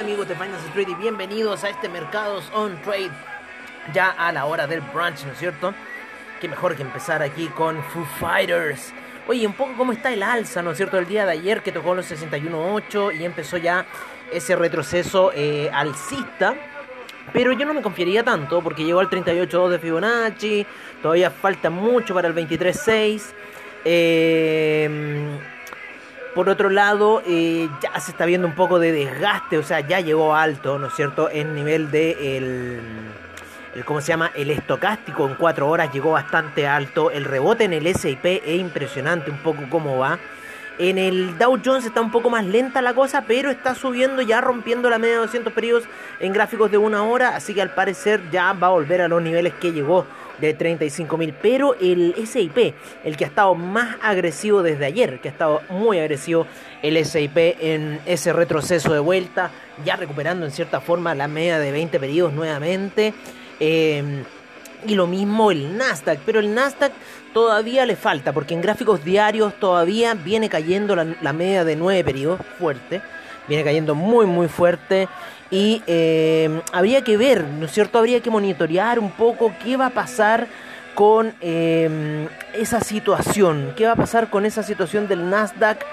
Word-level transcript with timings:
Finance 0.00 0.66
Street 0.68 0.88
y 0.88 0.94
bienvenidos 0.94 1.62
a 1.62 1.68
este 1.68 1.86
Mercados 1.86 2.50
on 2.54 2.80
Trade 2.80 3.10
ya 3.92 4.08
a 4.08 4.32
la 4.32 4.46
hora 4.46 4.66
del 4.66 4.80
brunch, 4.80 5.26
¿no 5.26 5.32
es 5.32 5.38
cierto? 5.38 5.74
Qué 6.40 6.48
mejor 6.48 6.74
que 6.74 6.80
empezar 6.80 7.22
aquí 7.22 7.48
con 7.48 7.84
Foo 7.84 8.06
Fighters. 8.18 8.94
Oye, 9.28 9.46
un 9.46 9.52
poco 9.52 9.74
cómo 9.76 9.92
está 9.92 10.10
el 10.10 10.22
alza, 10.22 10.62
¿no 10.62 10.70
es 10.70 10.78
cierto? 10.78 10.96
El 10.96 11.06
día 11.06 11.26
de 11.26 11.32
ayer 11.32 11.62
que 11.62 11.70
tocó 11.70 11.94
los 11.94 12.10
61.8 12.10 13.20
y 13.20 13.26
empezó 13.26 13.58
ya 13.58 13.84
ese 14.32 14.56
retroceso 14.56 15.32
eh, 15.34 15.70
alcista. 15.70 16.54
Pero 17.34 17.52
yo 17.52 17.66
no 17.66 17.74
me 17.74 17.82
confiaría 17.82 18.24
tanto 18.24 18.62
porque 18.62 18.84
llegó 18.84 19.00
al 19.00 19.10
38.2 19.10 19.68
de 19.68 19.78
Fibonacci. 19.78 20.66
Todavía 21.02 21.30
falta 21.30 21.68
mucho 21.68 22.14
para 22.14 22.26
el 22.26 22.34
23.6. 22.34 23.22
Eh, 23.84 25.38
por 26.34 26.48
otro 26.48 26.70
lado, 26.70 27.22
eh, 27.26 27.68
ya 27.82 27.98
se 28.00 28.12
está 28.12 28.24
viendo 28.24 28.46
un 28.46 28.54
poco 28.54 28.78
de 28.78 28.92
desgaste, 28.92 29.58
o 29.58 29.62
sea, 29.62 29.80
ya 29.80 30.00
llegó 30.00 30.34
alto, 30.34 30.78
¿no 30.78 30.88
es 30.88 30.94
cierto? 30.94 31.28
En 31.30 31.54
nivel 31.54 31.90
de 31.90 32.36
el, 32.36 32.80
¿cómo 33.84 34.00
se 34.00 34.08
llama? 34.08 34.30
El 34.34 34.50
estocástico 34.50 35.26
en 35.26 35.34
4 35.34 35.68
horas 35.68 35.92
llegó 35.92 36.12
bastante 36.12 36.66
alto. 36.66 37.10
El 37.10 37.24
rebote 37.24 37.64
en 37.64 37.72
el 37.72 37.94
SIP 37.94 38.24
es 38.24 38.60
impresionante 38.60 39.30
un 39.30 39.38
poco 39.38 39.62
cómo 39.68 39.98
va. 39.98 40.18
En 40.78 40.96
el 40.96 41.36
Dow 41.36 41.60
Jones 41.62 41.84
está 41.84 42.00
un 42.00 42.10
poco 42.10 42.30
más 42.30 42.44
lenta 42.46 42.80
la 42.80 42.94
cosa, 42.94 43.24
pero 43.26 43.50
está 43.50 43.74
subiendo 43.74 44.22
ya 44.22 44.40
rompiendo 44.40 44.88
la 44.88 44.98
media 44.98 45.16
de 45.16 45.20
200 45.22 45.52
periodos 45.52 45.84
en 46.20 46.32
gráficos 46.32 46.70
de 46.70 46.78
una 46.78 47.02
hora, 47.02 47.36
así 47.36 47.52
que 47.52 47.60
al 47.60 47.74
parecer 47.74 48.22
ya 48.30 48.54
va 48.54 48.68
a 48.68 48.70
volver 48.70 49.02
a 49.02 49.08
los 49.08 49.20
niveles 49.20 49.52
que 49.54 49.72
llegó 49.72 50.06
de 50.40 50.56
35.000. 50.56 51.34
Pero 51.40 51.74
el 51.80 52.14
SIP, 52.26 52.74
el 53.04 53.16
que 53.16 53.24
ha 53.24 53.28
estado 53.28 53.54
más 53.54 53.96
agresivo 54.02 54.62
desde 54.62 54.86
ayer, 54.86 55.20
que 55.20 55.28
ha 55.28 55.32
estado 55.32 55.62
muy 55.68 55.98
agresivo 55.98 56.46
el 56.82 57.04
SIP 57.04 57.36
en 57.36 58.00
ese 58.06 58.32
retroceso 58.32 58.92
de 58.92 59.00
vuelta, 59.00 59.50
ya 59.84 59.96
recuperando 59.96 60.46
en 60.46 60.52
cierta 60.52 60.80
forma 60.80 61.14
la 61.14 61.28
media 61.28 61.58
de 61.58 61.72
20 61.72 62.00
periodos 62.00 62.32
nuevamente. 62.32 63.14
Em, 63.58 64.24
y 64.86 64.94
lo 64.94 65.06
mismo 65.06 65.50
el 65.50 65.76
Nasdaq, 65.76 66.20
pero 66.24 66.40
el 66.40 66.54
Nasdaq 66.54 66.92
todavía 67.32 67.86
le 67.86 67.96
falta, 67.96 68.32
porque 68.32 68.54
en 68.54 68.62
gráficos 68.62 69.04
diarios 69.04 69.54
todavía 69.60 70.14
viene 70.14 70.48
cayendo 70.48 70.96
la, 70.96 71.32
media 71.32 71.64
de 71.64 71.76
9 71.76 72.04
periodos 72.04 72.40
fuerte, 72.58 73.02
viene 73.50 73.64
cayendo 73.64 73.94
muy 73.94 74.24
muy 74.26 74.48
fuerte. 74.48 75.08
Y 75.50 75.82
eh, 75.88 76.62
habría 76.72 77.02
que 77.02 77.16
ver, 77.16 77.44
¿no 77.44 77.66
es 77.66 77.72
cierto? 77.72 77.98
Habría 77.98 78.20
que 78.20 78.30
monitorear 78.30 79.00
un 79.00 79.10
poco 79.10 79.52
qué 79.62 79.76
va 79.76 79.86
a 79.86 79.90
pasar 79.90 80.46
con 80.94 81.34
eh, 81.40 82.28
esa 82.54 82.80
situación, 82.80 83.74
qué 83.76 83.86
va 83.86 83.92
a 83.92 83.96
pasar 83.96 84.30
con 84.30 84.46
esa 84.46 84.62
situación 84.62 85.08
del 85.08 85.28
Nasdaq 85.28 85.84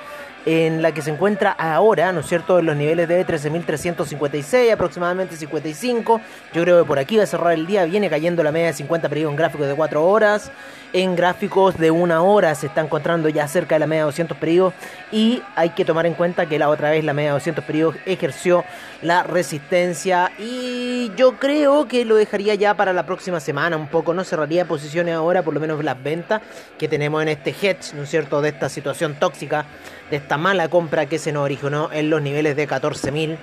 en 0.48 0.82
la 0.82 0.94
que 0.94 1.02
se 1.02 1.12
encuentra 1.12 1.52
ahora, 1.52 2.14
¿no 2.14 2.22
es 2.22 2.26
cierto?, 2.26 2.60
en 2.60 2.68
los 2.68 2.78
niveles 2.78 3.10
de 3.10 3.28
13.356, 3.28 4.72
aproximadamente 4.72 5.36
55. 5.36 6.22
Yo 6.54 6.64
creo 6.64 6.82
que 6.82 6.88
por 6.88 7.00
aquí 7.00 7.18
va 7.18 7.24
a 7.24 7.28
cerrar 7.28 7.52
el 7.52 7.68
día, 7.68 7.84
viene 7.84 8.10
cayendo 8.10 8.42
la 8.44 8.54
media 8.54 8.68
de 8.68 8.74
50 8.74 9.10
periodos 9.10 9.34
en 9.34 9.36
gráficos 9.36 9.68
de 9.68 9.76
4 9.76 10.08
horas. 10.08 10.50
En 10.94 11.18
gráficos 11.18 11.78
de 11.78 11.92
una 11.92 12.22
hora 12.22 12.56
se 12.56 12.68
está 12.68 12.80
encontrando 12.80 13.28
ya 13.28 13.46
cerca 13.50 13.76
de 13.76 13.80
la 13.80 13.88
media 13.88 14.04
de 14.04 14.06
200 14.06 14.38
periodos 14.38 14.74
y 15.12 15.44
hay 15.58 15.72
que 15.72 15.84
tomar 15.84 16.06
en 16.06 16.14
cuenta 16.14 16.46
que 16.46 16.58
la 16.58 16.70
otra 16.70 16.92
vez 16.92 17.04
la 17.04 17.12
media 17.12 17.32
de 17.32 17.34
200 17.34 17.66
periodos 17.66 17.98
ejerció 18.06 18.64
la 19.02 19.24
resistencia 19.24 20.32
y 20.40 21.12
yo 21.18 21.34
creo 21.34 21.90
que 21.90 22.06
lo 22.06 22.16
dejaría 22.16 22.56
ya 22.56 22.74
para 22.74 22.94
la 22.94 23.06
próxima 23.06 23.42
semana 23.42 23.76
un 23.76 23.90
poco, 23.90 24.14
no 24.14 24.24
cerraría 24.24 24.64
posiciones 24.64 25.14
ahora, 25.14 25.44
por 25.44 25.54
lo 25.54 25.60
menos 25.60 25.84
las 25.84 26.02
ventas 26.02 26.42
que 26.80 26.88
tenemos 26.88 27.22
en 27.22 27.28
este 27.28 27.50
hedge, 27.50 27.94
¿no 27.94 28.04
es 28.04 28.10
cierto?, 28.10 28.42
de 28.42 28.50
esta 28.50 28.70
situación 28.70 29.16
tóxica 29.16 29.66
de 30.10 30.16
esta 30.16 30.37
mala 30.38 30.70
compra 30.70 31.08
que 31.08 31.20
se 31.20 31.32
nos 31.32 31.44
originó 31.44 31.90
en 31.92 32.10
los 32.10 32.22
niveles 32.22 32.56
de 32.56 32.68
14.000. 32.68 33.38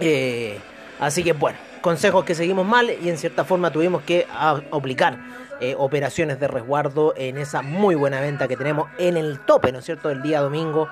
Eh, 0.00 0.58
así 1.00 1.22
que 1.22 1.32
bueno, 1.32 1.58
consejos 1.80 2.24
que 2.24 2.34
seguimos 2.34 2.66
mal 2.66 2.90
y 2.90 3.08
en 3.08 3.18
cierta 3.18 3.44
forma 3.44 3.70
tuvimos 3.70 4.02
que 4.02 4.26
aplicar 4.70 5.18
eh, 5.60 5.76
operaciones 5.78 6.40
de 6.40 6.48
resguardo 6.48 7.14
en 7.16 7.38
esa 7.38 7.62
muy 7.62 7.94
buena 7.94 8.20
venta 8.20 8.48
que 8.48 8.56
tenemos 8.56 8.88
en 8.98 9.16
el 9.16 9.38
tope, 9.40 9.70
¿no 9.70 9.78
es 9.78 9.84
cierto?, 9.84 10.08
del 10.08 10.20
día 10.20 10.40
domingo, 10.40 10.88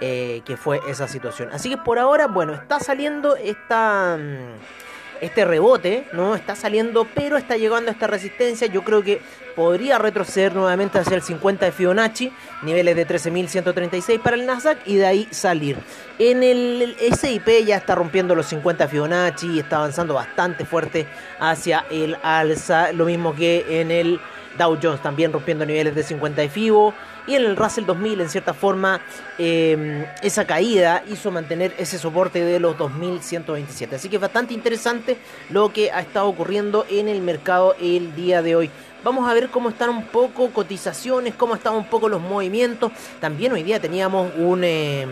eh, 0.00 0.42
que 0.44 0.56
fue 0.56 0.80
esa 0.88 1.08
situación. 1.08 1.48
Así 1.52 1.68
que 1.68 1.76
por 1.76 1.98
ahora, 1.98 2.28
bueno, 2.28 2.54
está 2.54 2.78
saliendo 2.78 3.34
esta... 3.36 4.16
Mm, 4.16 4.91
este 5.22 5.44
rebote, 5.44 6.04
¿no? 6.12 6.34
Está 6.34 6.56
saliendo, 6.56 7.06
pero 7.14 7.36
está 7.36 7.56
llegando 7.56 7.90
a 7.90 7.92
esta 7.92 8.08
resistencia. 8.08 8.66
Yo 8.66 8.82
creo 8.82 9.02
que 9.02 9.22
podría 9.54 9.96
retroceder 9.96 10.52
nuevamente 10.52 10.98
hacia 10.98 11.14
el 11.14 11.22
50 11.22 11.64
de 11.64 11.72
Fibonacci, 11.72 12.32
niveles 12.62 12.96
de 12.96 13.06
13.136 13.06 14.20
para 14.20 14.36
el 14.36 14.44
Nasdaq 14.44 14.78
y 14.84 14.96
de 14.96 15.06
ahí 15.06 15.28
salir. 15.30 15.78
En 16.18 16.42
el 16.42 16.96
SIP 17.16 17.64
ya 17.64 17.76
está 17.76 17.94
rompiendo 17.94 18.34
los 18.34 18.46
50 18.46 18.88
Fibonacci 18.88 19.46
y 19.46 19.60
está 19.60 19.76
avanzando 19.76 20.14
bastante 20.14 20.64
fuerte 20.64 21.06
hacia 21.38 21.86
el 21.90 22.16
alza, 22.22 22.92
lo 22.92 23.04
mismo 23.04 23.34
que 23.34 23.80
en 23.80 23.92
el 23.92 24.20
Dow 24.58 24.78
Jones 24.82 25.02
también 25.02 25.32
rompiendo 25.32 25.64
niveles 25.64 25.94
de 25.94 26.02
50 26.02 26.42
de 26.42 26.48
Fibo. 26.48 26.94
Y 27.26 27.36
en 27.36 27.44
el 27.44 27.56
Russell 27.56 27.84
2000, 27.84 28.20
en 28.20 28.28
cierta 28.28 28.52
forma, 28.52 29.00
em, 29.38 30.04
esa 30.22 30.44
caída 30.44 31.04
hizo 31.08 31.30
mantener 31.30 31.72
ese 31.78 31.98
soporte 31.98 32.44
de 32.44 32.58
los 32.58 32.76
2127. 32.76 33.96
Así 33.96 34.08
que 34.08 34.16
es 34.16 34.22
bastante 34.22 34.54
interesante 34.54 35.16
lo 35.50 35.72
que 35.72 35.92
ha 35.92 36.00
estado 36.00 36.26
ocurriendo 36.26 36.84
en 36.90 37.08
el 37.08 37.20
mercado 37.20 37.76
el 37.80 38.14
día 38.16 38.42
de 38.42 38.56
hoy. 38.56 38.70
Vamos 39.04 39.28
a 39.28 39.34
ver 39.34 39.48
cómo 39.50 39.68
están 39.68 39.90
un 39.90 40.06
poco 40.06 40.50
cotizaciones, 40.50 41.34
cómo 41.34 41.54
están 41.54 41.74
un 41.74 41.86
poco 41.86 42.08
los 42.08 42.20
movimientos. 42.20 42.92
También 43.20 43.52
hoy 43.52 43.62
día 43.62 43.80
teníamos 43.80 44.32
un... 44.36 44.64
Em, 44.64 45.10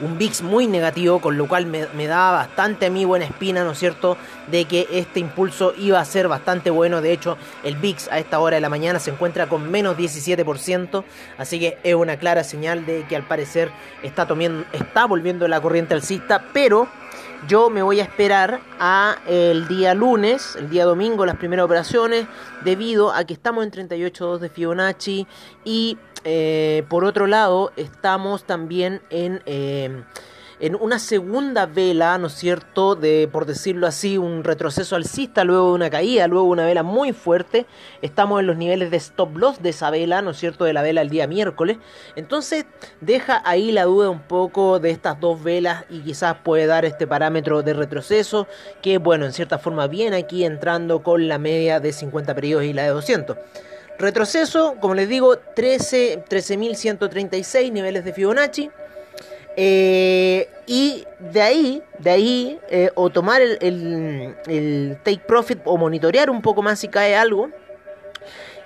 un 0.00 0.18
VIX 0.18 0.42
muy 0.42 0.66
negativo, 0.66 1.20
con 1.20 1.36
lo 1.36 1.46
cual 1.48 1.66
me, 1.66 1.86
me, 1.94 2.06
da 2.06 2.30
bastante 2.30 2.86
a 2.86 2.90
mí 2.90 3.04
buena 3.04 3.24
espina, 3.24 3.64
¿no 3.64 3.72
es 3.72 3.78
cierto?, 3.78 4.16
de 4.50 4.64
que 4.64 4.86
este 4.90 5.20
impulso 5.20 5.74
iba 5.78 6.00
a 6.00 6.04
ser 6.04 6.28
bastante 6.28 6.70
bueno. 6.70 7.00
De 7.00 7.12
hecho, 7.12 7.36
el 7.62 7.76
VIX 7.76 8.08
a 8.08 8.18
esta 8.18 8.38
hora 8.38 8.56
de 8.56 8.60
la 8.60 8.68
mañana 8.68 8.98
se 8.98 9.10
encuentra 9.10 9.48
con 9.48 9.70
menos 9.70 9.96
17%, 9.96 11.04
así 11.38 11.60
que 11.60 11.78
es 11.82 11.94
una 11.94 12.16
clara 12.16 12.44
señal 12.44 12.86
de 12.86 13.04
que 13.08 13.16
al 13.16 13.24
parecer 13.24 13.70
está, 14.02 14.26
tomiendo, 14.26 14.64
está 14.72 15.06
volviendo 15.06 15.46
la 15.48 15.60
corriente 15.60 15.94
alcista, 15.94 16.44
pero 16.52 16.88
yo 17.48 17.70
me 17.70 17.82
voy 17.82 18.00
a 18.00 18.02
esperar 18.02 18.60
a 18.78 19.16
el 19.26 19.68
día 19.68 19.94
lunes, 19.94 20.56
el 20.56 20.70
día 20.70 20.84
domingo, 20.84 21.26
las 21.26 21.36
primeras 21.36 21.64
operaciones, 21.64 22.26
debido 22.64 23.12
a 23.12 23.24
que 23.24 23.32
estamos 23.32 23.64
en 23.64 23.70
38.2 23.70 24.38
de 24.38 24.48
Fibonacci 24.48 25.26
y 25.64 25.98
eh, 26.24 26.84
por 26.88 27.04
otro 27.04 27.26
lado 27.26 27.72
estamos 27.76 28.44
también 28.44 29.02
en... 29.10 29.42
Eh, 29.46 30.02
en 30.60 30.74
una 30.74 30.98
segunda 30.98 31.66
vela, 31.66 32.16
¿no 32.18 32.26
es 32.26 32.34
cierto?, 32.34 32.94
de, 32.94 33.28
por 33.32 33.46
decirlo 33.46 33.86
así, 33.86 34.18
un 34.18 34.44
retroceso 34.44 34.94
alcista, 34.94 35.42
luego 35.42 35.68
de 35.68 35.74
una 35.74 35.90
caída, 35.90 36.26
luego 36.26 36.46
una 36.48 36.66
vela 36.66 36.82
muy 36.82 37.12
fuerte, 37.12 37.66
estamos 38.02 38.40
en 38.40 38.46
los 38.46 38.56
niveles 38.56 38.90
de 38.90 38.98
stop 38.98 39.36
loss 39.38 39.62
de 39.62 39.70
esa 39.70 39.90
vela, 39.90 40.20
¿no 40.20 40.30
es 40.30 40.36
cierto?, 40.36 40.64
de 40.64 40.74
la 40.74 40.82
vela 40.82 41.00
el 41.00 41.08
día 41.08 41.26
miércoles, 41.26 41.78
entonces 42.14 42.66
deja 43.00 43.42
ahí 43.44 43.72
la 43.72 43.84
duda 43.84 44.10
un 44.10 44.20
poco 44.20 44.78
de 44.78 44.90
estas 44.90 45.18
dos 45.18 45.42
velas 45.42 45.84
y 45.88 46.00
quizás 46.00 46.36
puede 46.44 46.66
dar 46.66 46.84
este 46.84 47.06
parámetro 47.06 47.62
de 47.62 47.72
retroceso, 47.72 48.46
que 48.82 48.98
bueno, 48.98 49.24
en 49.24 49.32
cierta 49.32 49.58
forma 49.58 49.86
viene 49.86 50.18
aquí 50.18 50.44
entrando 50.44 51.02
con 51.02 51.26
la 51.26 51.38
media 51.38 51.80
de 51.80 51.92
50 51.92 52.34
periodos 52.34 52.64
y 52.64 52.74
la 52.74 52.82
de 52.82 52.90
200. 52.90 53.36
Retroceso, 53.98 54.76
como 54.80 54.94
les 54.94 55.08
digo, 55.10 55.36
13 55.36 56.24
13.136 56.28 57.70
niveles 57.70 58.02
de 58.02 58.14
Fibonacci. 58.14 58.70
Eh, 59.56 60.48
y 60.66 61.04
de 61.18 61.42
ahí, 61.42 61.82
de 61.98 62.10
ahí, 62.10 62.60
eh, 62.70 62.90
o 62.94 63.10
tomar 63.10 63.42
el, 63.42 63.58
el, 63.60 64.98
take 65.02 65.22
profit 65.26 65.58
o 65.64 65.76
monitorear 65.76 66.30
un 66.30 66.42
poco 66.42 66.62
más 66.62 66.78
si 66.78 66.88
cae 66.88 67.16
algo. 67.16 67.50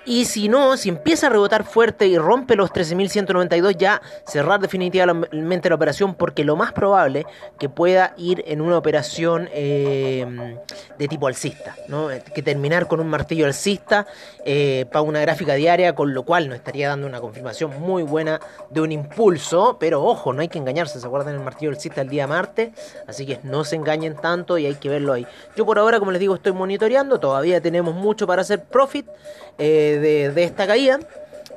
Y 0.05 0.25
si 0.25 0.49
no, 0.49 0.77
si 0.77 0.89
empieza 0.89 1.27
a 1.27 1.29
rebotar 1.31 1.63
fuerte 1.63 2.05
y 2.05 2.17
rompe 2.17 2.55
los 2.55 2.71
13.192, 2.71 3.75
ya 3.75 4.01
cerrar 4.27 4.59
definitivamente 4.59 5.69
la 5.69 5.75
operación 5.75 6.13
porque 6.13 6.43
lo 6.43 6.55
más 6.55 6.73
probable 6.73 7.25
que 7.57 7.69
pueda 7.69 8.13
ir 8.17 8.43
en 8.45 8.61
una 8.61 8.77
operación 8.77 9.49
eh, 9.51 10.57
de 10.99 11.07
tipo 11.07 11.25
alcista, 11.25 11.75
¿no? 11.87 12.09
que 12.33 12.41
terminar 12.43 12.87
con 12.87 12.99
un 12.99 13.07
martillo 13.07 13.47
alcista 13.47 14.05
eh, 14.43 14.85
para 14.91 15.01
una 15.01 15.21
gráfica 15.21 15.55
diaria, 15.55 15.95
con 15.95 16.13
lo 16.13 16.23
cual 16.23 16.49
nos 16.49 16.57
estaría 16.57 16.89
dando 16.89 17.07
una 17.07 17.19
confirmación 17.19 17.79
muy 17.79 18.03
buena 18.03 18.39
de 18.69 18.81
un 18.81 18.91
impulso, 18.91 19.77
pero 19.79 20.03
ojo, 20.03 20.33
no 20.33 20.41
hay 20.41 20.49
que 20.49 20.59
engañarse, 20.59 20.99
se 20.99 21.07
acuerdan 21.07 21.33
el 21.33 21.41
martillo 21.41 21.71
alcista 21.71 22.01
el 22.01 22.09
día 22.09 22.27
martes, 22.27 22.69
así 23.07 23.25
que 23.25 23.39
no 23.41 23.63
se 23.63 23.75
engañen 23.75 24.15
tanto 24.15 24.59
y 24.59 24.67
hay 24.67 24.75
que 24.75 24.89
verlo 24.89 25.13
ahí. 25.13 25.25
Yo 25.55 25.65
por 25.65 25.79
ahora, 25.79 25.97
como 25.97 26.11
les 26.11 26.19
digo, 26.19 26.35
estoy 26.35 26.51
monitoreando, 26.51 27.19
todavía 27.19 27.59
tenemos 27.59 27.95
mucho 27.95 28.27
para 28.27 28.43
hacer 28.43 28.63
profit. 28.63 29.07
Eh, 29.57 29.94
de, 29.99 30.43
esta 30.43 30.67
caída. 30.67 30.99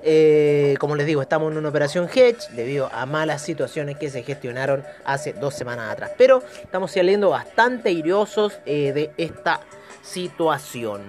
Eh, 0.03 0.77
como 0.79 0.95
les 0.95 1.07
digo, 1.07 1.23
estamos 1.23 1.51
en 1.53 1.59
una 1.59 1.69
operación 1.69 2.09
hedge 2.13 2.49
debido 2.53 2.89
a 2.93 3.05
malas 3.05 3.43
situaciones 3.43 3.99
que 3.99 4.11
se 4.11 4.23
gestionaron 4.23 4.85
hace 5.05 5.33
dos 5.33 5.55
semanas 5.55 5.91
atrás. 5.91 6.13
Pero 6.17 6.43
estamos 6.63 6.93
saliendo 6.93 7.31
bastante 7.31 7.91
iriosos 7.91 8.59
eh, 8.65 8.93
de 8.93 9.11
esta 9.17 9.61
situación. 10.03 11.03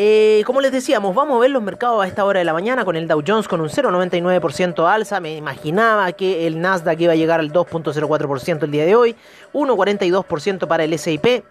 Eh, 0.00 0.44
como 0.46 0.60
les 0.60 0.70
decíamos, 0.70 1.12
vamos 1.12 1.38
a 1.38 1.40
ver 1.40 1.50
los 1.50 1.60
mercados 1.60 2.04
a 2.04 2.06
esta 2.06 2.24
hora 2.24 2.38
de 2.38 2.44
la 2.44 2.52
mañana 2.52 2.84
con 2.84 2.94
el 2.94 3.08
Dow 3.08 3.20
Jones 3.26 3.48
con 3.48 3.60
un 3.60 3.68
0,99% 3.68 4.88
alza. 4.88 5.18
Me 5.18 5.34
imaginaba 5.34 6.12
que 6.12 6.46
el 6.46 6.60
Nasdaq 6.60 7.00
iba 7.00 7.14
a 7.14 7.16
llegar 7.16 7.40
al 7.40 7.52
2,04% 7.52 8.62
el 8.62 8.70
día 8.70 8.84
de 8.84 8.94
hoy. 8.94 9.16
1,42% 9.52 10.68
para 10.68 10.84
el 10.84 10.96
SIP. 10.96 11.42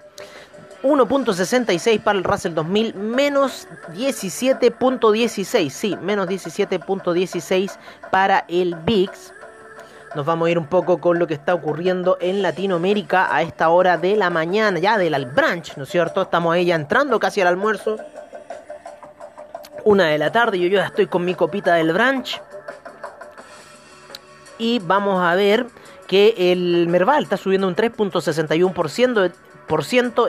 1.66 0.87 2.01
para 2.01 2.17
el 2.17 2.23
Russell 2.23 2.53
2000, 2.53 2.95
menos 2.95 3.67
17.16, 3.93 5.69
sí, 5.69 5.97
menos 6.01 6.27
17.16 6.27 7.77
para 8.09 8.45
el 8.47 8.75
VIX. 8.75 9.33
Nos 10.15 10.25
vamos 10.25 10.47
a 10.47 10.51
ir 10.51 10.57
un 10.57 10.67
poco 10.67 10.99
con 10.99 11.19
lo 11.19 11.27
que 11.27 11.33
está 11.33 11.53
ocurriendo 11.53 12.17
en 12.21 12.41
Latinoamérica 12.41 13.35
a 13.35 13.41
esta 13.41 13.69
hora 13.69 13.97
de 13.97 14.15
la 14.15 14.29
mañana, 14.29 14.79
ya 14.79 14.97
del 14.97 15.25
brunch, 15.25 15.75
¿no 15.75 15.83
es 15.83 15.89
cierto? 15.89 16.21
Estamos 16.21 16.57
ya 16.65 16.75
entrando 16.75 17.19
casi 17.19 17.41
al 17.41 17.47
almuerzo. 17.47 17.97
Una 19.83 20.07
de 20.07 20.17
la 20.17 20.31
tarde, 20.31 20.59
yo 20.59 20.67
ya 20.69 20.85
estoy 20.85 21.07
con 21.07 21.25
mi 21.25 21.35
copita 21.35 21.75
del 21.75 21.93
brunch. 21.93 22.41
Y 24.57 24.79
vamos 24.79 25.21
a 25.21 25.35
ver 25.35 25.67
que 26.07 26.33
el 26.37 26.87
Merval 26.87 27.23
está 27.23 27.37
subiendo 27.37 27.67
un 27.67 27.75
3.61%, 27.75 29.31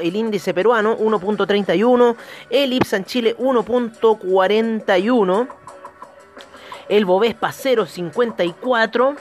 el 0.00 0.17
índice 0.17 0.55
peruano 0.55 0.96
1.31, 0.99 2.17
el 2.50 2.73
IPSA 2.73 2.96
en 2.96 3.05
Chile 3.05 3.37
1.41, 3.38 5.49
el 6.88 7.05
Bovespa 7.05 7.49
0.54, 7.49 9.17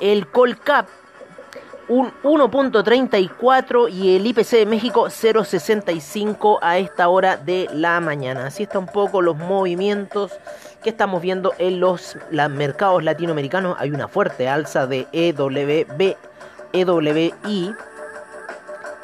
el 0.00 0.26
Colcap 0.28 0.88
un 1.88 2.12
1.34 2.22 3.92
y 3.92 4.16
el 4.16 4.26
IPC 4.26 4.50
de 4.50 4.66
México 4.66 5.06
0.65 5.06 6.58
a 6.60 6.78
esta 6.78 7.08
hora 7.08 7.36
de 7.36 7.68
la 7.72 8.00
mañana. 8.00 8.46
Así 8.46 8.64
está 8.64 8.78
un 8.78 8.86
poco 8.86 9.22
los 9.22 9.36
movimientos 9.36 10.32
que 10.82 10.90
estamos 10.90 11.22
viendo 11.22 11.52
en 11.58 11.78
los, 11.78 12.16
los 12.30 12.50
mercados 12.50 13.04
latinoamericanos. 13.04 13.76
Hay 13.78 13.90
una 13.90 14.08
fuerte 14.08 14.48
alza 14.48 14.86
de 14.86 15.06
EWB 15.12 16.16
EWI, 16.72 17.74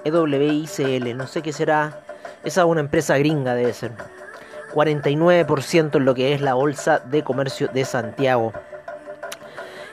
EWICL, 0.05 1.17
no 1.17 1.27
sé 1.27 1.43
qué 1.43 1.53
será, 1.53 2.01
esa 2.45 2.61
es 2.63 2.67
una 2.67 2.81
empresa 2.81 3.17
gringa 3.19 3.55
debe 3.55 3.73
ser. 3.73 3.93
49% 4.75 5.97
en 5.97 6.05
lo 6.05 6.15
que 6.15 6.33
es 6.33 6.41
la 6.41 6.55
Bolsa 6.55 6.99
de 7.01 7.23
Comercio 7.23 7.69
de 7.69 7.85
Santiago 7.85 8.53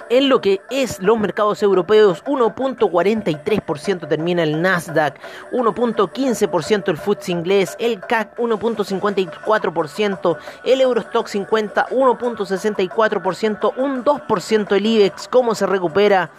en 0.10 0.30
lo 0.30 0.42
que 0.42 0.62
es 0.70 1.02
los 1.02 1.20
mercados 1.20 1.62
europeos, 1.64 2.24
1.43% 2.26 4.08
termina 4.08 4.44
el 4.44 4.62
Nasdaq, 4.62 5.20
1.15% 5.52 6.90
el 6.90 6.98
FTSE 6.98 7.32
inglés, 7.32 7.76
el 7.80 8.00
CAC 8.00 8.38
1.54%, 8.38 10.38
el 10.66 10.82
Eurostock 10.82 11.28
50 11.28 11.88
1.64%, 11.88 13.74
un 13.78 14.04
2% 14.04 14.76
el 14.76 14.86
IBEX, 14.86 15.28
cómo 15.28 15.56
se 15.56 15.66
recupera 15.66 16.30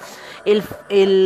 el, 0.45 0.63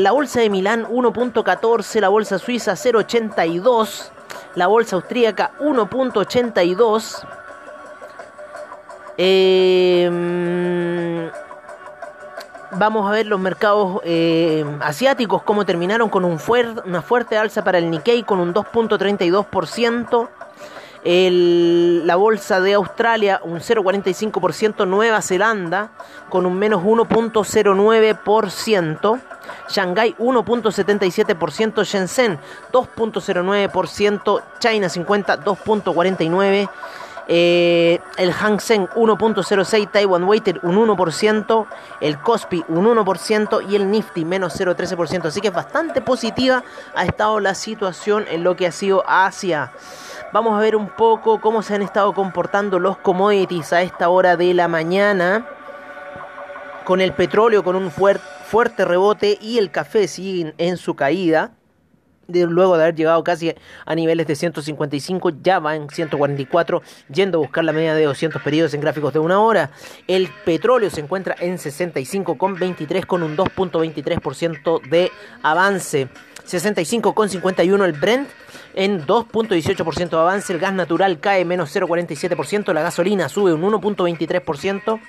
la 0.02 0.12
bolsa 0.12 0.40
de 0.40 0.50
Milán 0.50 0.86
1.14, 0.86 2.00
la 2.00 2.08
bolsa 2.08 2.38
suiza 2.38 2.72
0.82, 2.72 4.10
la 4.54 4.66
bolsa 4.66 4.96
austríaca 4.96 5.52
1.82. 5.60 7.26
Eh, 9.16 11.30
vamos 12.76 13.08
a 13.08 13.12
ver 13.12 13.26
los 13.26 13.40
mercados 13.40 14.00
eh, 14.04 14.64
asiáticos, 14.80 15.42
cómo 15.42 15.64
terminaron 15.64 16.08
con 16.08 16.24
un 16.24 16.38
una 16.84 17.02
fuerte 17.02 17.36
alza 17.36 17.64
para 17.64 17.78
el 17.78 17.90
Nikkei 17.90 18.22
con 18.22 18.38
un 18.40 18.54
2.32%. 18.54 20.28
la 22.04 22.16
bolsa 22.16 22.60
de 22.60 22.74
Australia 22.74 23.40
un 23.44 23.60
0.45%, 23.60 24.86
Nueva 24.86 25.22
Zelanda 25.22 25.92
con 26.28 26.44
un 26.46 26.58
menos 26.58 26.82
1.09%, 26.82 29.20
Shanghai 29.68 30.16
1.77%, 30.18 31.84
Shenzhen 31.84 32.40
2.09%, 32.72 34.42
China 34.58 34.88
50 34.88 35.44
2.49%. 35.44 36.68
Eh, 37.26 38.00
el 38.18 38.32
Hang 38.32 38.60
Seng 38.60 38.86
1.06, 38.88 39.90
Taiwan 39.90 40.24
Weighted 40.24 40.58
un 40.62 40.76
1%, 40.76 41.66
el 42.00 42.18
Kospi 42.18 42.64
un 42.68 42.84
1% 42.84 43.66
y 43.68 43.76
el 43.76 43.90
Nifty 43.90 44.24
menos 44.24 44.58
0.13%. 44.60 45.26
Así 45.26 45.40
que 45.40 45.48
es 45.48 45.54
bastante 45.54 46.02
positiva 46.02 46.62
ha 46.94 47.04
estado 47.04 47.40
la 47.40 47.54
situación 47.54 48.26
en 48.30 48.44
lo 48.44 48.56
que 48.56 48.66
ha 48.66 48.72
sido 48.72 49.04
Asia. 49.06 49.72
Vamos 50.32 50.54
a 50.54 50.60
ver 50.60 50.76
un 50.76 50.88
poco 50.88 51.40
cómo 51.40 51.62
se 51.62 51.74
han 51.74 51.82
estado 51.82 52.12
comportando 52.12 52.78
los 52.78 52.98
commodities 52.98 53.72
a 53.72 53.82
esta 53.82 54.08
hora 54.08 54.36
de 54.36 54.52
la 54.52 54.68
mañana. 54.68 55.46
Con 56.84 57.00
el 57.00 57.14
petróleo 57.14 57.64
con 57.64 57.76
un 57.76 57.90
fuerte 57.90 58.84
rebote 58.84 59.38
y 59.40 59.56
el 59.56 59.70
café 59.70 60.06
siguen 60.08 60.54
en 60.58 60.76
su 60.76 60.94
caída 60.94 61.52
luego 62.28 62.76
de 62.76 62.82
haber 62.84 62.94
llegado 62.94 63.22
casi 63.24 63.54
a 63.86 63.94
niveles 63.94 64.26
de 64.26 64.36
155, 64.36 65.32
ya 65.42 65.58
va 65.58 65.76
en 65.76 65.88
144, 65.88 66.82
yendo 67.12 67.38
a 67.38 67.40
buscar 67.40 67.64
la 67.64 67.72
media 67.72 67.94
de 67.94 68.04
200 68.04 68.42
periodos 68.42 68.74
en 68.74 68.80
gráficos 68.80 69.12
de 69.12 69.18
una 69.18 69.40
hora. 69.40 69.70
El 70.06 70.28
petróleo 70.44 70.90
se 70.90 71.00
encuentra 71.00 71.36
en 71.38 71.56
65,23 71.58 73.06
con 73.06 73.22
un 73.22 73.36
2.23% 73.36 74.82
de 74.88 75.10
avance. 75.42 76.08
65,51 76.46 77.84
el 77.84 77.92
Brent 77.92 78.28
en 78.74 79.06
2.18% 79.06 80.10
de 80.10 80.16
avance. 80.16 80.52
El 80.52 80.58
gas 80.58 80.74
natural 80.74 81.18
cae 81.20 81.44
menos 81.44 81.74
0,47%. 81.74 82.72
La 82.72 82.82
gasolina 82.82 83.28
sube 83.28 83.52
un 83.52 83.62
1.23% 83.62 85.00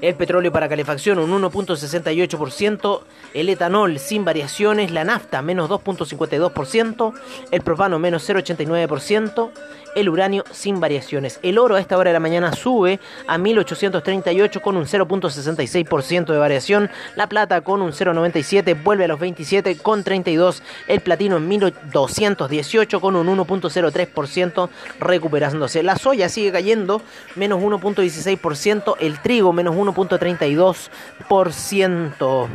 el 0.00 0.14
petróleo 0.14 0.52
para 0.52 0.68
calefacción 0.68 1.18
un 1.18 1.30
1.68%, 1.42 3.00
el 3.34 3.48
etanol 3.48 3.98
sin 3.98 4.24
variaciones, 4.24 4.90
la 4.90 5.04
nafta 5.04 5.42
menos 5.42 5.68
2.52%, 5.68 7.12
el 7.50 7.60
propano 7.62 7.98
menos 7.98 8.28
0.89%, 8.28 9.50
el 9.94 10.08
uranio 10.08 10.44
sin 10.50 10.80
variaciones. 10.80 11.38
El 11.42 11.58
oro 11.58 11.76
a 11.76 11.80
esta 11.80 11.98
hora 11.98 12.08
de 12.10 12.14
la 12.14 12.20
mañana 12.20 12.52
sube 12.52 13.00
a 13.26 13.36
1838 13.38 14.62
con 14.62 14.76
un 14.76 14.84
0.66% 14.84 16.26
de 16.26 16.38
variación, 16.38 16.90
la 17.16 17.28
plata 17.28 17.62
con 17.62 17.82
un 17.82 17.90
0.97 17.92 18.80
vuelve 18.82 19.04
a 19.04 19.08
los 19.08 19.20
27 19.20 19.76
con 19.78 20.04
32, 20.04 20.62
el 20.88 21.00
platino 21.00 21.36
en 21.36 21.46
1218 21.48 23.00
con 23.00 23.16
un 23.16 23.26
1.03% 23.26 24.68
recuperándose. 25.00 25.82
La 25.82 25.96
soya 25.96 26.28
sigue 26.28 26.52
cayendo 26.52 27.02
menos 27.36 27.60
1.16%, 27.60 28.96
el 29.00 29.18
trigo 29.20 29.52
menos 29.52 29.74
1.32%. 29.74 32.48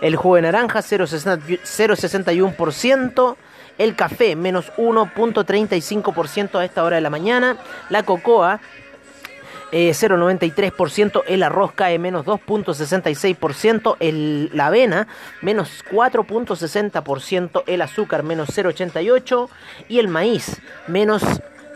El 0.00 0.16
jugo 0.16 0.36
de 0.36 0.42
naranja 0.42 0.80
0,61%. 0.80 3.36
El 3.80 3.96
café 3.96 4.36
menos 4.36 4.70
1.35% 4.76 6.58
a 6.58 6.64
esta 6.66 6.84
hora 6.84 6.96
de 6.96 7.02
la 7.02 7.08
mañana. 7.08 7.56
La 7.88 8.02
cocoa 8.02 8.60
0,93%, 9.72 11.20
eh, 11.20 11.34
el 11.34 11.42
arroz 11.42 11.72
cae 11.72 11.98
menos 11.98 12.26
2.66%, 12.26 14.50
la 14.52 14.66
avena 14.66 15.08
menos 15.40 15.82
4.60%, 15.90 17.62
el 17.66 17.80
azúcar 17.80 18.22
menos 18.22 18.50
0,88% 18.50 19.48
y 19.88 19.98
el 19.98 20.08
maíz 20.08 20.60
menos 20.86 21.22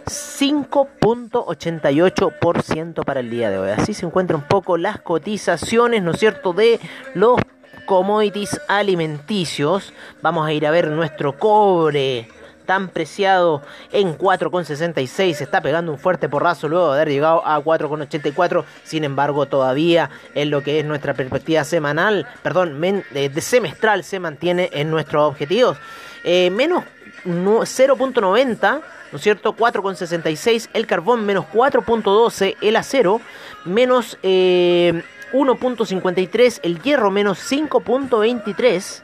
5.88% 0.07 3.05
para 3.05 3.21
el 3.21 3.31
día 3.31 3.49
de 3.49 3.59
hoy. 3.59 3.71
Así 3.71 3.95
se 3.95 4.05
encuentran 4.05 4.43
un 4.43 4.49
poco 4.49 4.77
las 4.77 5.01
cotizaciones, 5.01 6.03
¿no 6.03 6.11
es 6.11 6.21
cierto?, 6.21 6.53
de 6.53 6.81
los 7.15 7.41
commodities 7.87 8.61
alimenticios. 8.69 9.93
Vamos 10.23 10.47
a 10.47 10.53
ir 10.53 10.67
a 10.67 10.71
ver 10.71 10.89
nuestro 10.89 11.39
cobre 11.39 12.29
tan 12.67 12.89
preciado 12.89 13.63
en 13.93 14.17
4,66. 14.17 15.35
Se 15.35 15.45
está 15.45 15.61
pegando 15.61 15.93
un 15.93 15.99
fuerte 15.99 16.29
porrazo 16.29 16.69
luego 16.69 16.93
de 16.93 17.01
haber 17.01 17.09
llegado 17.09 17.47
a 17.47 17.59
4,84. 17.63 18.65
Sin 18.85 19.05
embargo, 19.05 19.47
todavía 19.47 20.11
en 20.35 20.51
lo 20.51 20.63
que 20.63 20.81
es 20.81 20.85
nuestra 20.85 21.15
perspectiva 21.15 21.65
semanal, 21.65 22.27
perdón, 22.43 22.81
de, 22.81 23.41
semestral 23.41 24.05
se 24.05 24.21
mantiene 24.21 24.71
en 24.73 24.91
nuestros 24.91 25.29
objetivos. 25.29 25.77
Eh, 26.25 26.51
menos 26.51 26.85
0.90. 27.25 28.83
¿no 29.13 29.19
es 29.19 29.23
cierto? 29.23 29.55
4,66, 29.55 30.71
el 30.73 30.89
carbón 30.89 31.25
menos 31.25 31.45
4,12, 31.53 32.57
el 32.61 32.75
acero 32.75 33.21
menos 33.65 34.19
eh, 34.25 35.05
1.53, 35.35 36.61
el 36.63 36.81
hierro 36.81 37.11
menos 37.11 37.39
5.23, 37.51 39.03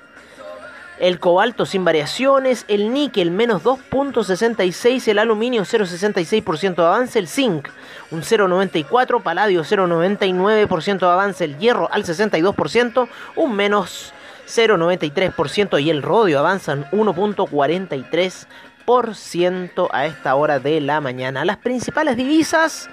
el 1.00 1.18
cobalto 1.18 1.66
sin 1.66 1.84
variaciones, 1.84 2.64
el 2.68 2.92
níquel 2.92 3.32
menos 3.32 3.64
2.66, 3.64 5.08
el 5.08 5.18
aluminio 5.18 5.62
0.66% 5.62 6.76
de 6.76 6.82
avance, 6.82 7.18
el 7.18 7.26
zinc 7.26 7.68
un 8.12 8.22
0.94, 8.22 9.22
paladio 9.22 9.64
0.99% 9.64 10.98
de 11.00 11.06
avance, 11.06 11.44
el 11.44 11.58
hierro 11.58 11.92
al 11.92 12.04
62%, 12.04 13.08
un 13.34 13.56
menos 13.56 14.12
0.93% 14.46 15.82
y 15.82 15.90
el 15.90 16.02
rodio 16.02 16.38
avanza 16.38 16.72
en 16.72 16.84
1.43%. 16.84 18.46
1% 18.90 19.88
a 19.92 20.06
esta 20.06 20.34
hora 20.34 20.58
de 20.58 20.80
la 20.80 21.00
mañana. 21.00 21.44
Las 21.44 21.58
principales 21.58 22.16
divisas 22.16 22.88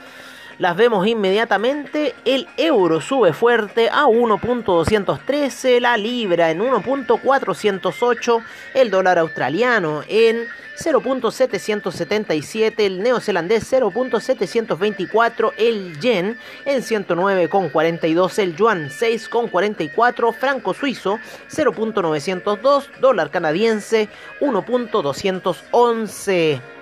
las 0.59 0.75
vemos 0.75 1.07
inmediatamente. 1.07 2.13
El 2.25 2.47
euro 2.57 3.01
sube 3.01 3.33
fuerte 3.33 3.89
a 3.89 4.05
1.213, 4.05 5.79
la 5.79 5.97
libra 5.97 6.51
en 6.51 6.59
1.408, 6.59 8.43
el 8.73 8.91
dólar 8.91 9.19
australiano 9.19 10.03
en 10.07 10.47
0.777, 10.77 12.73
el 12.77 13.01
neozelandés 13.01 13.71
0.724, 13.71 15.53
el 15.57 15.99
yen 15.99 16.37
en 16.65 16.81
109,42, 16.81 18.39
el 18.39 18.55
yuan 18.55 18.89
6,44, 18.89 20.33
franco 20.33 20.73
suizo 20.73 21.19
0.902, 21.49 22.99
dólar 22.99 23.31
canadiense 23.31 24.09
1.211. 24.39 26.76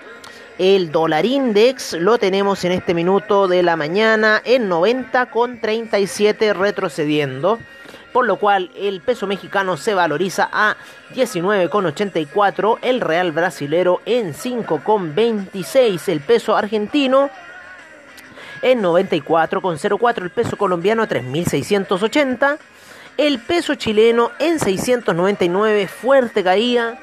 El 0.58 0.92
dólar 0.92 1.26
index 1.26 1.94
lo 1.94 2.18
tenemos 2.18 2.64
en 2.64 2.72
este 2.72 2.94
minuto 2.94 3.48
de 3.48 3.62
la 3.62 3.76
mañana 3.76 4.42
en 4.46 4.70
90,37 4.70 6.54
retrocediendo 6.54 7.60
por 8.16 8.26
lo 8.26 8.38
cual 8.38 8.72
el 8.78 9.02
peso 9.02 9.28
mexicano 9.28 9.76
se 9.76 9.94
valoriza 9.94 10.48
a 10.50 10.78
19,84, 11.14 12.78
el 12.82 13.02
real 13.02 13.34
brasilero 13.34 14.00
en 14.06 14.34
5,26, 14.34 16.08
el 16.08 16.22
peso 16.22 16.56
argentino 16.56 17.30
en 18.62 18.82
94,04, 18.82 20.24
el 20.24 20.30
peso 20.30 20.56
colombiano 20.56 21.04
a 21.04 21.10
3.680, 21.10 22.58
el 23.18 23.40
peso 23.40 23.76
chileno 23.76 24.32
en 24.40 24.60
699, 24.60 25.88
fuerte 25.90 26.42
caída. 26.42 26.98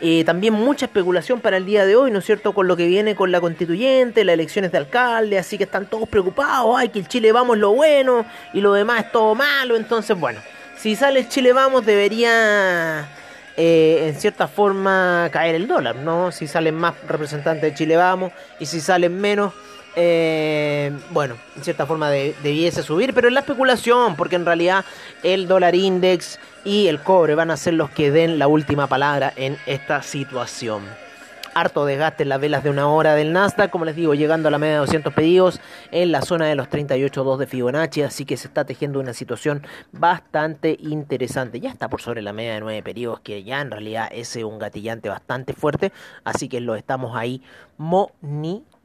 Eh, 0.00 0.22
también 0.24 0.54
mucha 0.54 0.86
especulación 0.86 1.40
para 1.40 1.56
el 1.56 1.66
día 1.66 1.84
de 1.84 1.96
hoy, 1.96 2.12
¿no 2.12 2.20
es 2.20 2.24
cierto? 2.24 2.52
Con 2.52 2.68
lo 2.68 2.76
que 2.76 2.86
viene 2.86 3.16
con 3.16 3.32
la 3.32 3.40
constituyente, 3.40 4.24
las 4.24 4.34
elecciones 4.34 4.70
de 4.70 4.78
alcalde, 4.78 5.38
así 5.38 5.58
que 5.58 5.64
están 5.64 5.86
todos 5.86 6.08
preocupados, 6.08 6.76
ay, 6.78 6.90
que 6.90 7.00
el 7.00 7.08
Chile 7.08 7.32
vamos 7.32 7.58
lo 7.58 7.72
bueno 7.72 8.24
y 8.52 8.60
lo 8.60 8.72
demás 8.74 9.06
es 9.06 9.12
todo 9.12 9.34
malo, 9.34 9.76
entonces 9.76 10.18
bueno, 10.18 10.40
si 10.76 10.94
sale 10.94 11.28
Chile 11.28 11.52
Vamos 11.52 11.84
debería 11.84 13.08
eh, 13.56 14.06
en 14.06 14.14
cierta 14.14 14.46
forma 14.46 15.28
caer 15.32 15.56
el 15.56 15.66
dólar, 15.66 15.96
¿no? 15.96 16.30
Si 16.30 16.46
salen 16.46 16.76
más 16.76 16.94
representantes 17.08 17.62
de 17.62 17.74
Chile 17.74 17.96
Vamos 17.96 18.32
y 18.60 18.66
si 18.66 18.80
salen 18.80 19.20
menos, 19.20 19.52
eh, 20.00 20.92
bueno, 21.10 21.36
en 21.56 21.64
cierta 21.64 21.84
forma 21.84 22.08
debiese 22.08 22.84
subir, 22.84 23.12
pero 23.12 23.26
es 23.26 23.34
la 23.34 23.40
especulación, 23.40 24.14
porque 24.14 24.36
en 24.36 24.46
realidad 24.46 24.84
el 25.24 25.48
dólar 25.48 25.74
index 25.74 26.38
y 26.64 26.86
el 26.86 27.00
cobre 27.00 27.34
van 27.34 27.50
a 27.50 27.56
ser 27.56 27.74
los 27.74 27.90
que 27.90 28.12
den 28.12 28.38
la 28.38 28.46
última 28.46 28.86
palabra 28.86 29.32
en 29.34 29.58
esta 29.66 30.02
situación 30.02 30.82
harto 31.54 31.84
desgaste 31.84 32.22
en 32.22 32.28
las 32.28 32.40
velas 32.40 32.62
de 32.62 32.70
una 32.70 32.88
hora 32.88 33.14
del 33.14 33.32
Nasdaq, 33.32 33.70
como 33.70 33.84
les 33.84 33.96
digo, 33.96 34.14
llegando 34.14 34.46
a 34.48 34.50
la 34.50 34.58
media 34.58 34.74
de 34.74 34.80
200 34.80 35.12
pedidos 35.12 35.60
en 35.90 36.12
la 36.12 36.22
zona 36.22 36.46
de 36.46 36.54
los 36.54 36.68
38.2 36.68 37.36
de 37.36 37.46
Fibonacci, 37.46 38.02
así 38.02 38.24
que 38.24 38.36
se 38.36 38.46
está 38.46 38.64
tejiendo 38.64 39.00
una 39.00 39.12
situación 39.12 39.66
bastante 39.90 40.76
interesante. 40.80 41.58
Ya 41.58 41.70
está 41.70 41.88
por 41.88 42.00
sobre 42.00 42.22
la 42.22 42.32
media 42.32 42.54
de 42.54 42.60
9 42.60 42.82
periodos, 42.84 43.20
que 43.20 43.42
ya 43.42 43.60
en 43.60 43.72
realidad 43.72 44.08
es 44.12 44.36
un 44.36 44.60
gatillante 44.60 45.08
bastante 45.08 45.52
fuerte, 45.52 45.92
así 46.22 46.48
que 46.48 46.60
lo 46.60 46.76
estamos 46.76 47.16
ahí 47.16 47.42
monitoreando. 47.76 48.77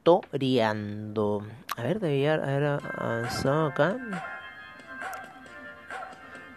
A 1.78 1.84
ver, 1.84 2.00
debía 2.00 2.34
haber 2.34 2.80
avanzado 2.98 3.68
acá. 3.68 3.96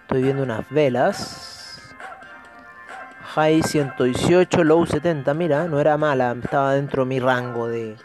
Estoy 0.02 0.22
viendo 0.22 0.42
unas 0.42 0.68
velas. 0.70 1.94
High 3.34 3.62
118, 3.62 4.64
low 4.64 4.84
70, 4.86 5.32
mira, 5.34 5.68
no 5.68 5.78
era 5.78 5.96
mala, 5.96 6.34
estaba 6.42 6.72
dentro 6.74 7.04
de 7.04 7.08
mi 7.08 7.20
rango 7.20 7.68
de... 7.68 7.96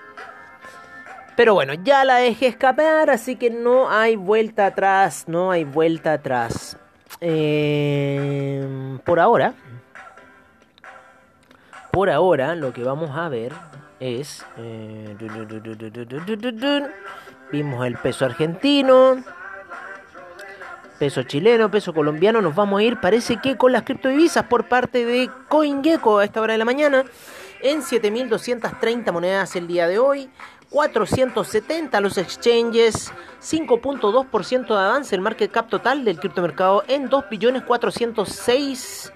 Pero 1.37 1.53
bueno, 1.53 1.73
ya 1.73 2.03
la 2.03 2.17
dejé 2.17 2.47
escapar, 2.47 3.09
así 3.09 3.37
que 3.37 3.49
no 3.49 3.89
hay 3.89 4.17
vuelta 4.17 4.67
atrás, 4.67 5.23
no 5.27 5.49
hay 5.49 5.63
vuelta 5.63 6.13
atrás. 6.13 6.77
Eh, 7.21 8.99
por 9.05 9.19
ahora, 9.19 9.53
por 11.91 12.09
ahora 12.09 12.55
lo 12.55 12.73
que 12.73 12.83
vamos 12.83 13.11
a 13.15 13.29
ver 13.29 13.53
es... 14.01 14.45
Vimos 17.51 17.85
el 17.85 17.97
peso 17.97 18.25
argentino 18.25 19.23
peso 21.01 21.23
chileno, 21.23 21.71
peso 21.71 21.95
colombiano, 21.95 22.43
nos 22.43 22.53
vamos 22.53 22.79
a 22.79 22.83
ir, 22.83 23.01
parece 23.01 23.37
que 23.37 23.57
con 23.57 23.71
las 23.71 23.81
criptodivisas 23.81 24.45
por 24.45 24.65
parte 24.65 25.03
de 25.03 25.31
CoinGecko 25.47 26.19
a 26.19 26.25
esta 26.25 26.41
hora 26.41 26.53
de 26.53 26.59
la 26.59 26.65
mañana, 26.65 27.05
en 27.63 27.81
7.230 27.81 29.11
monedas 29.11 29.55
el 29.55 29.65
día 29.65 29.87
de 29.87 29.97
hoy, 29.97 30.29
470 30.69 31.99
los 32.01 32.19
exchanges, 32.19 33.11
5.2% 33.41 34.67
de 34.67 34.73
avance 34.75 35.15
el 35.15 35.21
market 35.21 35.49
cap 35.49 35.69
total 35.69 36.05
del 36.05 36.19
criptomercado 36.19 36.83
en 36.87 37.09
2.406 37.09 39.11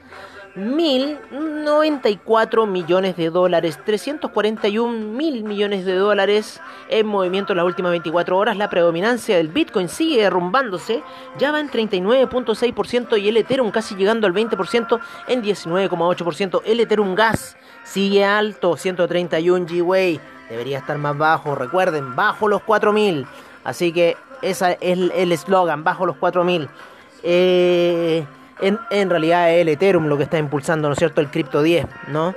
1.094 0.56 2.68
millones 2.68 3.18
de 3.18 3.30
dólares, 3.30 3.78
341 3.86 4.90
mil 4.90 5.44
millones 5.44 5.86
de 5.86 5.96
dólares 5.96 6.62
en 6.90 7.06
movimiento 7.08 7.52
en 7.52 7.58
las 7.58 7.66
últimas 7.66 7.92
24 7.92 8.38
horas. 8.38 8.56
La 8.56 8.70
predominancia 8.70 9.36
del 9.36 9.50
Bitcoin 9.50 9.90
sigue 9.90 10.22
derrumbándose, 10.22 11.04
ya 11.38 11.52
va 11.52 11.60
en 11.60 11.70
39.6% 11.70 13.20
y 13.20 13.28
el 13.28 13.36
Ethereum 13.38 13.72
casi 13.72 13.96
llegando 13.96 14.28
al 14.28 14.34
20% 14.34 15.00
en 15.28 15.44
19.8%. 15.44 16.62
El 16.66 16.80
Ethereum 16.80 17.16
Gas 17.16 17.58
sigue 17.84 18.24
alto, 18.24 18.78
131 18.78 19.68
G-Way, 19.68 20.22
debería 20.50 20.78
estar 20.78 20.98
más 20.98 21.18
bajo, 21.18 21.56
recuerden, 21.56 22.16
bajo 22.16 22.48
los 22.48 22.62
4.000. 22.62 23.28
Así 23.66 23.92
que 23.92 24.16
ese 24.42 24.78
es 24.80 25.12
el 25.14 25.32
eslogan, 25.34 25.84
bajo 25.84 26.06
los 26.06 26.16
4.000. 26.16 26.70
Eh 27.24 28.26
en, 28.62 29.10
realidad 29.10 29.54
es 29.54 29.62
el 29.62 29.70
Ethereum 29.70 30.08
lo 30.08 30.18
que 30.18 30.24
está 30.24 30.38
impulsando, 30.38 30.88
¿no 30.88 30.94
es 30.94 31.00
cierto?, 31.00 31.22
el 31.22 31.30
Crypto 31.30 31.62
10, 31.62 31.86
¿no? 32.10 32.36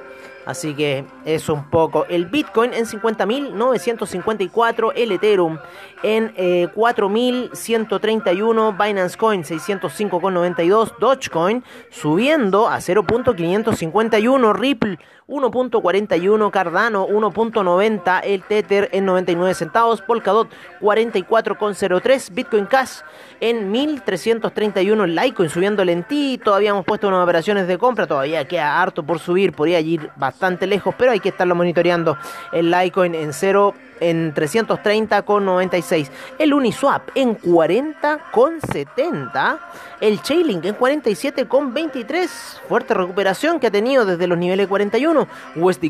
Así 0.48 0.74
que 0.74 1.04
es 1.26 1.50
un 1.50 1.68
poco. 1.68 2.06
El 2.08 2.24
Bitcoin 2.24 2.72
en 2.72 2.86
50.954, 2.86 4.92
el 4.96 5.12
Ethereum 5.12 5.58
en 6.02 6.34
4.131, 6.34 8.70
eh, 8.70 8.76
Binance 8.82 9.18
Coin 9.18 9.44
605,92, 9.44 10.96
Dogecoin 10.98 11.62
subiendo 11.90 12.66
a 12.66 12.78
0.551, 12.78 14.54
Ripple 14.54 14.98
1.41, 15.28 16.50
Cardano 16.50 17.06
1.90, 17.06 18.20
el 18.24 18.42
Tether 18.42 18.88
en 18.92 19.04
99 19.04 19.54
centavos, 19.54 20.00
Polkadot 20.00 20.48
44.03, 20.80 22.32
Bitcoin 22.32 22.64
Cash 22.64 23.00
en 23.38 23.70
1331, 23.70 25.06
Litecoin 25.06 25.50
subiendo 25.50 25.84
lentito, 25.84 26.54
habíamos 26.54 26.86
puesto 26.86 27.08
unas 27.08 27.22
operaciones 27.22 27.68
de 27.68 27.76
compra, 27.76 28.06
todavía 28.06 28.48
queda 28.48 28.80
harto 28.80 29.02
por 29.02 29.18
subir, 29.18 29.52
podría 29.52 29.80
ir 29.80 30.10
bastante 30.16 30.66
lejos, 30.66 30.94
pero 30.96 31.12
hay 31.12 31.20
que 31.20 31.28
estarlo 31.28 31.54
monitoreando. 31.54 32.16
El 32.50 32.70
Litecoin 32.70 33.14
en 33.14 33.34
0 33.34 33.74
en 34.00 34.34
330,96. 34.34 36.10
El 36.38 36.54
Uniswap 36.54 37.10
en 37.14 37.38
40,70. 37.38 39.58
El 40.00 40.22
Chainlink 40.22 40.64
en 40.64 40.78
47,23. 40.78 42.28
Fuerte 42.68 42.94
recuperación 42.94 43.60
que 43.60 43.68
ha 43.68 43.70
tenido 43.70 44.06
desde 44.06 44.26
los 44.26 44.38
niveles 44.38 44.66
41. 44.68 45.17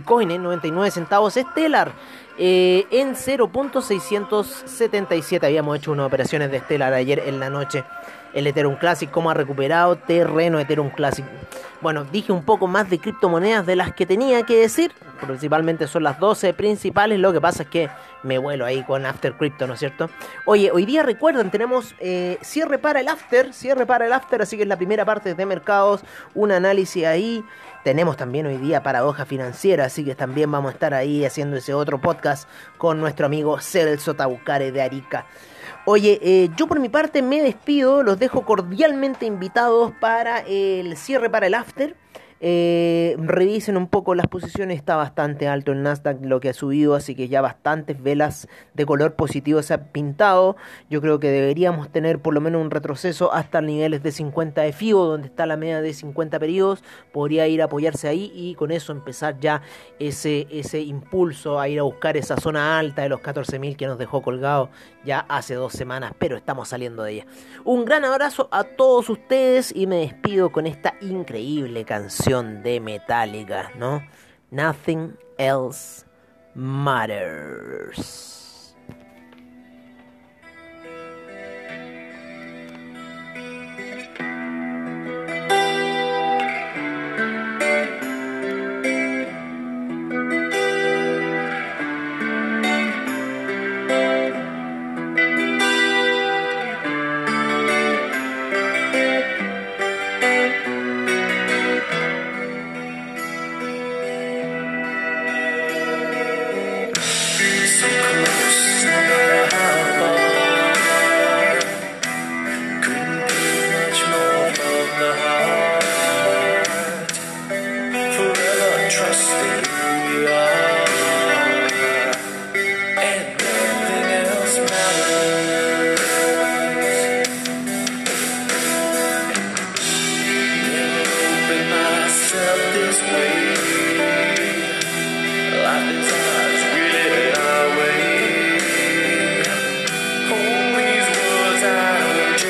Coin 0.05 0.31
en 0.31 0.43
99 0.43 0.91
centavos. 0.91 1.35
Stellar 1.35 1.93
eh, 2.39 2.87
en 2.91 3.15
0.677. 3.15 5.45
Habíamos 5.45 5.77
hecho 5.79 5.93
unas 5.93 6.07
operaciones 6.07 6.51
de 6.51 6.61
Stellar 6.61 6.95
ayer 6.95 7.23
en 7.27 7.41
la 7.41 7.51
noche 7.51 7.85
el 8.35 8.47
Ethereum 8.47 8.77
Classic, 8.77 9.11
cómo 9.11 9.31
ha 9.31 9.35
recuperado 9.35 9.97
terreno 9.97 10.59
Ethereum 10.59 10.91
Classic. 10.91 11.25
Bueno, 11.81 12.05
dije 12.05 12.33
un 12.33 12.43
poco 12.43 12.67
más 12.67 12.91
de 12.91 12.99
criptomonedas 12.99 13.65
de 13.65 13.77
las 13.77 13.93
que 13.93 14.05
tenía 14.05 14.43
que 14.43 14.57
decir. 14.57 14.93
Principalmente 15.25 15.87
son 15.87 16.03
las 16.03 16.19
12 16.19 16.53
principales. 16.55 17.21
Lo 17.21 17.33
que 17.33 17.41
pasa 17.41 17.63
es 17.63 17.69
que 17.69 17.89
me 18.25 18.37
vuelo 18.39 18.65
ahí 18.65 18.83
con 18.83 19.07
After 19.07 19.37
Crypto, 19.37 19.69
¿no 19.69 19.75
es 19.75 19.79
cierto? 19.79 20.11
Oye, 20.45 20.73
hoy 20.73 20.85
día 20.87 21.05
recuerden, 21.05 21.53
tenemos 21.53 21.95
eh, 22.01 22.39
cierre 22.43 22.79
para 22.79 23.01
el 23.01 23.07
After, 23.07 23.55
cierre 23.55 23.87
para 23.87 24.07
el 24.07 24.13
After, 24.13 24.43
así 24.43 24.57
que 24.57 24.63
es 24.63 24.69
la 24.69 24.77
primera 24.77 25.05
parte 25.05 25.35
de 25.35 25.47
mercados, 25.47 26.03
un 26.35 26.51
análisis 26.51 27.05
ahí. 27.05 27.45
Tenemos 27.85 28.17
también 28.17 28.47
hoy 28.47 28.57
día 28.57 28.83
paradoja 28.83 29.25
financiera, 29.25 29.85
así 29.85 30.05
que 30.05 30.17
también 30.17 30.51
vamos 30.51 30.71
a 30.71 30.73
estar 30.73 30.95
ahí 30.95 31.25
haciendo 31.25 31.57
ese 31.57 31.75
otro 31.75 32.01
podcast 32.01 32.49
con 32.77 33.01
nuestro 33.01 33.27
amigo 33.27 33.61
Celso 33.61 34.15
Taucare 34.15 34.73
de 34.73 34.83
Arica. 34.83 35.27
Oye, 35.91 36.19
eh, 36.21 36.51
yo 36.55 36.67
por 36.67 36.81
mi 36.81 36.91
parte 36.91 37.23
me 37.23 37.41
despido, 37.41 38.03
los 38.03 38.19
dejo 38.19 38.45
cordialmente 38.45 39.25
invitados 39.25 39.91
para 39.99 40.41
el 40.41 40.99
cierre 40.99 41.31
para 41.31 41.47
el 41.47 41.55
after. 41.55 41.97
Eh, 42.41 43.17
revisen 43.19 43.77
un 43.77 43.89
poco 43.89 44.15
las 44.15 44.29
posiciones, 44.29 44.77
está 44.77 44.95
bastante 44.95 45.49
alto 45.49 45.73
el 45.73 45.83
Nasdaq 45.83 46.25
lo 46.25 46.39
que 46.39 46.51
ha 46.51 46.53
subido, 46.55 46.95
así 46.95 47.15
que 47.15 47.29
ya 47.29 47.41
bastantes 47.41 48.01
velas 48.01 48.49
de 48.75 48.87
color 48.87 49.15
positivo 49.15 49.63
se 49.63 49.75
han 49.75 49.89
pintado. 49.89 50.57
Yo 50.89 51.01
creo 51.01 51.19
que 51.19 51.31
deberíamos 51.31 51.91
tener 51.91 52.21
por 52.21 52.35
lo 52.35 52.41
menos 52.41 52.63
un 52.63 52.71
retroceso 52.71 53.33
hasta 53.33 53.61
niveles 53.61 54.03
de 54.03 54.13
50 54.13 54.63
de 54.63 54.73
FIBO, 54.73 55.07
donde 55.07 55.27
está 55.27 55.47
la 55.47 55.57
media 55.57 55.81
de 55.81 55.93
50 55.93 56.39
periodos. 56.39 56.85
Podría 57.13 57.49
ir 57.49 57.63
a 57.63 57.65
apoyarse 57.65 58.09
ahí 58.09 58.31
y 58.35 58.55
con 58.55 58.71
eso 58.71 58.93
empezar 58.93 59.39
ya 59.41 59.63
ese, 59.99 60.47
ese 60.51 60.81
impulso 60.81 61.59
a 61.59 61.69
ir 61.69 61.81
a 61.81 61.83
buscar 61.83 62.17
esa 62.17 62.37
zona 62.37 62.79
alta 62.79 63.03
de 63.03 63.09
los 63.09 63.21
14.000 63.21 63.77
que 63.77 63.87
nos 63.87 63.99
dejó 63.99 64.23
colgado 64.23 64.71
ya 65.05 65.21
hace 65.29 65.55
dos 65.55 65.73
semanas, 65.73 66.13
pero 66.19 66.37
estamos 66.37 66.69
saliendo 66.69 67.03
de 67.03 67.13
ella. 67.13 67.27
Un 67.65 67.85
gran 67.85 68.05
abrazo 68.05 68.49
a 68.51 68.65
todos 68.65 69.09
ustedes 69.09 69.75
y 69.75 69.87
me 69.87 69.97
despido 69.97 70.53
con 70.53 70.67
esta 70.67 70.95
increíble 71.01 71.85
de 72.29 72.79
Metallica, 72.79 73.71
¿no? 73.77 74.03
Nothing 74.51 75.17
else 75.39 76.05
matters. 76.55 78.48
Peace. 107.81 108.08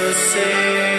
the 0.09 0.15
same. 0.15 0.98